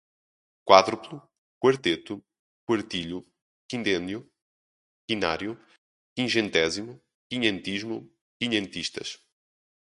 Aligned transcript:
quádruplo, 0.65 1.21
quarteto, 1.63 2.25
quartilho, 2.67 3.23
quindênio, 3.69 4.27
quinário, 5.07 5.63
quingentésimo, 6.17 6.99
quinhentismo, 7.29 8.11
quinhentistas 8.41 9.23